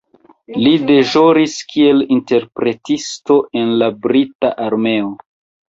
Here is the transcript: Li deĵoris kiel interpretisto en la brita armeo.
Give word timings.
Li 0.61 0.69
deĵoris 0.91 1.57
kiel 1.73 2.01
interpretisto 2.17 3.39
en 3.63 3.79
la 3.85 3.93
brita 4.09 4.55
armeo. 4.69 5.17